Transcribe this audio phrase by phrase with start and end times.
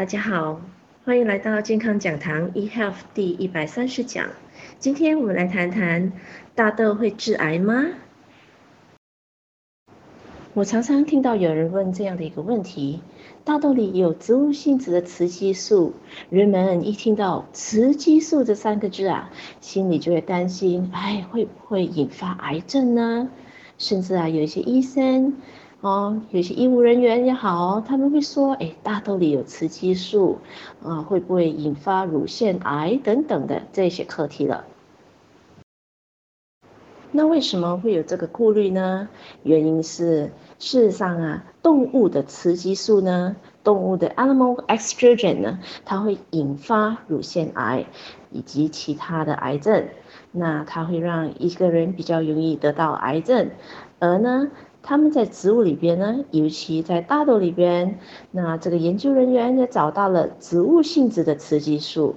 [0.00, 0.62] 大家好，
[1.04, 4.28] 欢迎来到健康讲堂 eHealth 第一百三十讲。
[4.78, 6.14] 今天我们来谈谈
[6.54, 7.84] 大豆会致癌吗？
[10.54, 13.02] 我常常听到有人问这样的一个问题：
[13.44, 15.92] 大豆里有植物性质的雌激素，
[16.30, 19.30] 人们一听到雌激素这三个字啊，
[19.60, 23.28] 心里就会担心，哎，会不会引发癌症呢？
[23.76, 25.36] 甚至啊，有一些医生。
[25.80, 30.36] 哦，有些医务人员也好，他们会说：“哎，大豆里有雌激素，
[30.84, 34.66] 啊，会不会引发乳腺癌等等的这些课题了？”
[37.12, 39.08] 那为什么会有这个顾虑呢？
[39.42, 47.86] 原因是，事实上啊，动物的雌激素呢，动物的 animal estrogen 呢，它会引发乳腺癌
[48.30, 49.88] 以及其他的癌症，
[50.30, 53.48] 那它会让一个人比较容易得到癌症，
[53.98, 54.50] 而呢。
[54.82, 57.98] 他们在植物里边呢，尤其在大豆里边，
[58.30, 62.14] 那这个研究人员也找到了植物性质的雌激素，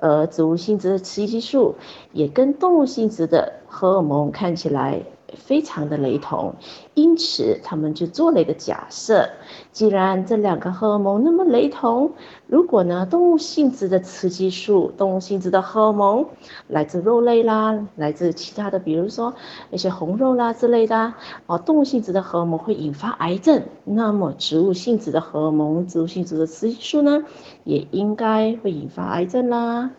[0.00, 1.74] 而植物性质的雌激素
[2.12, 5.02] 也跟动物性质的荷尔蒙看起来。
[5.36, 6.54] 非常的雷同，
[6.94, 9.28] 因此他们就做了一个假设：
[9.72, 12.12] 既然这两个荷尔蒙那么雷同，
[12.46, 16.26] 如果呢，动物性质的雌激素、动物性质的荷尔蒙
[16.66, 19.34] 来自肉类啦，来自其他的，比如说
[19.70, 21.14] 那些红肉啦之类的，
[21.46, 27.24] 哦，动物性质的荷尔蒙会引发癌症，那么植物性质的荷尔蒙、植物性质的雌激素呢，
[27.64, 29.90] 也应该会引发癌症啦。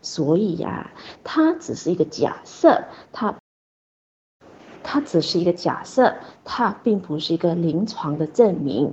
[0.00, 0.92] 所以呀，
[1.24, 3.34] 它只是一个假设，它。
[4.88, 8.92] 它只是一个假设，它并不是一个临床的证明。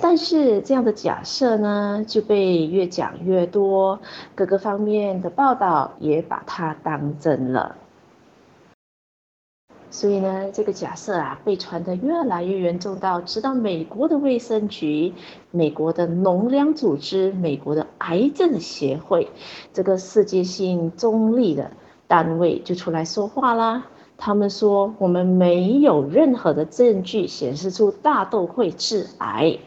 [0.00, 4.00] 但是这样的假设呢，就被越讲越多，
[4.36, 7.76] 各个方面的报道也把它当真了。
[9.90, 15.12] 所以呢，这个假设啊，被传得越来越严重到，直到美国的卫生局、
[15.50, 19.28] 美国的农粮组织、美国的癌症协会，
[19.72, 21.72] 这个世界性中立的。
[22.12, 23.86] 单位就出来说话啦，
[24.18, 29.58] 他们说，我们没有任何的证据显示出大豆会致癌。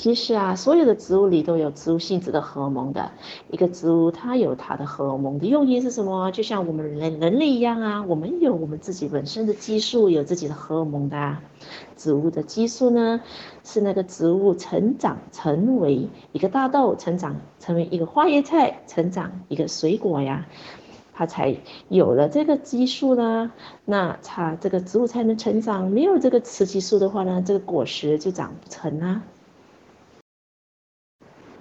[0.00, 3.10] 其实啊，所有的植物里都有植物性质的荷尔蒙的。
[3.50, 6.30] 一个植物它有它的荷尔蒙的用意是什么？
[6.30, 11.42] 就像我们人人类一样啊，我们有我们自己本身的激素，有自己的荷尔蒙的啊。
[11.96, 13.20] 植物的激素呢，
[13.64, 20.46] 是那个植物成长成为一个大豆，成长成为一个花椰菜，成长一个水果呀。
[21.12, 21.56] 它才
[21.88, 23.50] 有了这个激素呢，
[23.84, 25.88] 那它这个植物才能成长。
[25.90, 29.24] 没有这个雌激素的话呢，这个果实就长不成啊。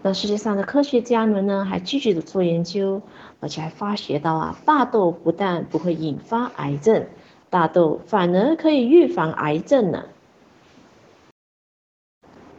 [0.04, 3.02] 那世界上的科学家们呢，还继续的做研究，
[3.40, 7.08] 而且还发觉到啊，大豆不但不会引发癌症，
[7.50, 10.06] 大豆反而可以预防癌症呢。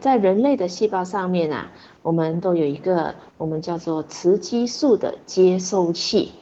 [0.01, 1.71] 在人类的细胞上面啊，
[2.03, 6.33] 我们都有一个我们叫做雌激素的接收器。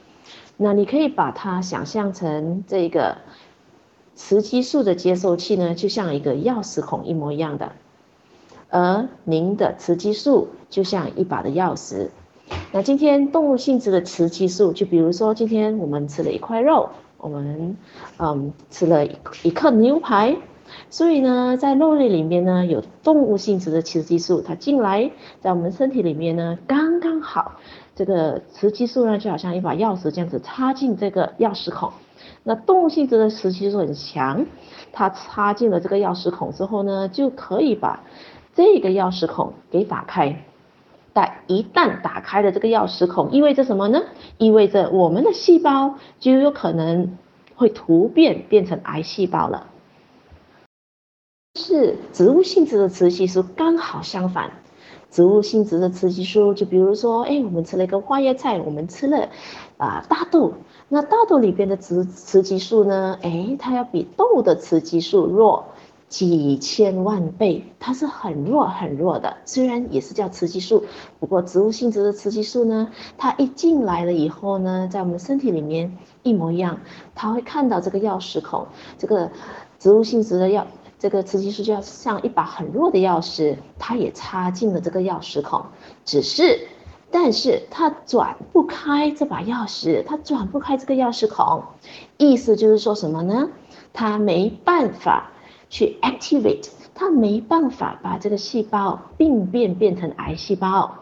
[0.57, 3.19] 那你可以把它想象成这个
[4.15, 7.73] 雌激素的接收器呢，就像一个钥匙孔一模一样的，
[8.69, 12.09] 而您的雌激素就像一把的钥匙。
[12.71, 17.77] 那今天动物性质的雌激素，就比如说今天我们吃了一块肉，我们
[18.17, 20.37] 嗯吃了一一克牛排，
[20.89, 25.11] 所以呢，在肉类里面呢有动物性质的雌激素，它进来
[25.41, 27.53] 在我们身体里面呢刚刚好。
[27.95, 31.91] 这个雌激素呢，就好像一把钥匙这样子插进这个钥匙孔。
[32.43, 34.45] 那动物性质的雌激素很强，
[34.93, 38.03] 它插进了这个钥匙孔之后呢，就可以把
[38.57, 40.43] 这个钥匙孔给打开。
[41.13, 44.01] 但一旦打开了这个钥匙孔，意味着什么呢？
[44.39, 47.15] 意味着我们的细胞就有可能
[47.55, 49.67] 会突变变成癌细胞了。
[51.55, 54.51] 是植物性质的雌激素刚好相反。
[55.09, 59.29] 植物性质的雌激素，就比如说，哎，我们吃了一个花椰菜，我们吃了
[59.77, 60.53] 啊、大豆，
[60.89, 65.67] 那大豆里边的雌雌激素呢，哎，它要比动物的雌激素弱
[66.09, 69.37] 几千万倍，它是很弱很弱的。
[69.45, 70.85] 虽然也是叫雌激素，
[71.19, 76.79] 不过植物性质的雌激素呢，它一进来了以后呢，在我们身体里面一模一样，
[77.13, 78.67] 它会看到这个钥匙孔，
[78.97, 79.31] 这个
[79.79, 80.63] 植物性质的钥。
[80.99, 85.63] 这个雌激素就要像一把很弱的钥匙，它也插进了这个钥匙孔，
[86.05, 86.67] 只是，
[87.11, 91.65] 但是它转不开这把钥匙，它转不开这个钥匙孔，
[92.17, 93.49] 意思就是说什么呢？
[93.93, 95.29] 它没办法
[95.69, 100.95] 去 activate，它没办法把这个细胞病变变成癌细胞，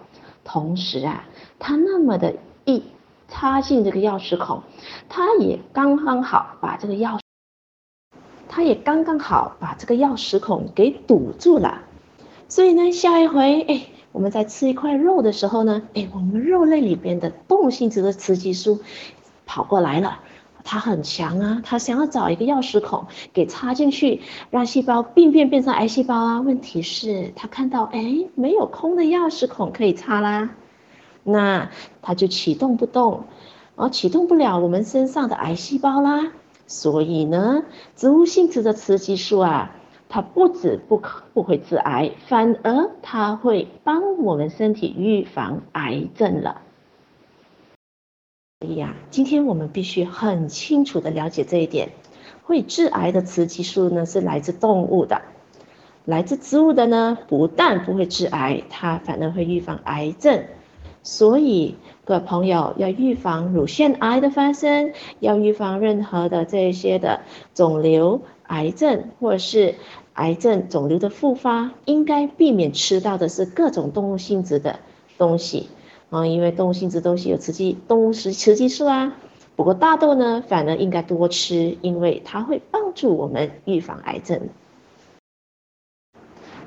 [0.44, 1.26] 同时啊，
[1.60, 2.36] 它那么的
[2.66, 2.84] 一
[3.28, 4.64] 插进这个钥匙孔，
[5.10, 7.20] 它也刚刚好把这个钥。
[8.48, 11.82] 它也刚刚好把这个钥匙孔给堵住了，
[12.48, 18.80] 所以呢，下一回，哎，我们在吃一块肉的时候呢，哎，我们肉类里边的动物性质的雌激素
[19.46, 20.20] 跑过来了，
[20.68, 26.42] 它很强啊，它想要找一个钥匙孔给插进去，让细胞病变变成癌细胞啊。
[26.42, 30.50] 问题是，它看到，哎，没有空的钥匙孔可以插啦，
[31.24, 31.70] 那
[32.02, 33.26] 它就启动不动，
[33.76, 36.32] 而启动不了我们身上的癌细胞啦。
[36.66, 37.64] 所以呢，
[37.96, 39.72] 植物性质的雌激素啊，
[40.10, 46.62] 它不止不可不会致癌，反而它会帮我们身体预防癌症了。
[48.62, 51.90] 所以呀，今天我们必须很清楚的了解这一点：
[52.44, 55.18] 会致癌的雌激素呢，是来自动物的；
[56.06, 60.46] 来自植物的呢，不但不会致癌，它反而会预防癌症。
[61.04, 61.76] 所以，
[62.06, 67.24] 各位朋友要预防乳腺癌的发生，要预防任何的这些的
[67.54, 69.76] 肿瘤、癌症或者是
[70.14, 74.80] 癌症肿瘤的复发，应该避免吃到的是各种动物性质的
[75.18, 75.68] 东西
[76.10, 79.16] 啊，因为动物性质东西有雌激动物是雌激素啊。
[79.56, 84.50] 不过大豆呢，反而应该多吃，因为它会帮助我们预防癌症。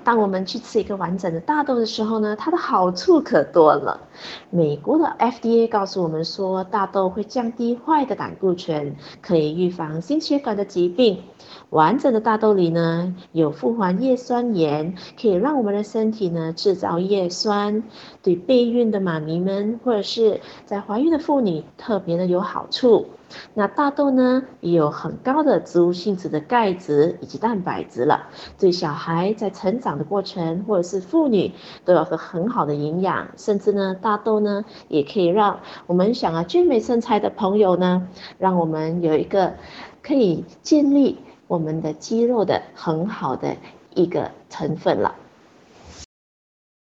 [0.09, 4.01] 当我们去吃一个完整的大豆的时候呢，它的好处可多了。
[4.49, 11.25] 美国的 FDA 告诉我们说，大豆会降低坏的胆固醇，可以预防心血管的疾病。
[11.69, 17.83] 完整的大豆里呢，有富含叶酸盐，可以让我们的身体呢制造叶酸，
[18.23, 23.09] 对备孕的妈咪们或者是在怀孕的妇女特别的有好处。
[23.55, 28.29] 那大豆呢，也有很高的植物性质的钙质以及蛋白质了，
[28.59, 31.53] 对小孩在成长的过程或者是妇女
[31.85, 33.29] 都有个很好的营养。
[33.37, 38.09] 甚至呢，大豆呢也可以让我们想要健美身材的朋友呢，
[38.39, 39.55] 让我们有一个
[40.03, 43.57] 可以建立我们的肌肉的很好的
[43.95, 45.15] 一个成分了。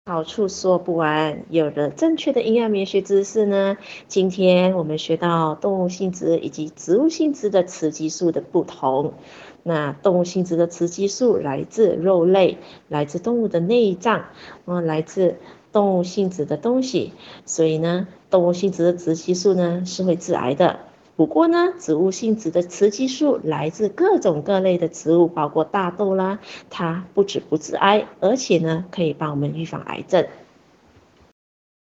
[0.05, 3.77] 好处说不完，有了正确的营养免学知识呢，
[4.09, 9.15] 今天我们学到动物性质以及植物性质的雌激素的不同。
[9.63, 12.59] 那动物性质的雌激素来自肉类，
[12.89, 14.25] 来自动物的内脏，
[14.65, 15.37] 嗯，来自
[15.71, 17.13] 动物性质的东西，
[17.47, 20.81] 所以呢，动物性质的雌激素呢是会致癌的。
[21.23, 30.27] 不过呢，植物性质的雌激素来自各种各类的植物，包括大豆啦，它不止不致癌，而且呢，可以帮我们预防癌症。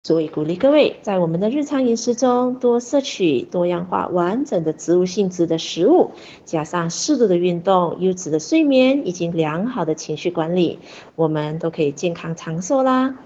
[0.04, 6.12] 所以鼓励各位在我们的日常饮食中多摄取多样化、完整的植物性质的食物，
[6.44, 10.78] 加上适度的运动、优质的睡眠以及良好的情绪管理，
[11.16, 13.18] 我们都可以健康长寿啦。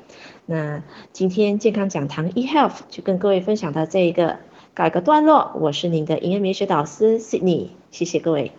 [0.46, 0.82] 那
[1.12, 4.38] 今天健康讲堂 eHealth 就跟各位分享到这一个。
[4.80, 8.54] 改个段落，我是您的营业美学导师 Sydney，谢谢各位。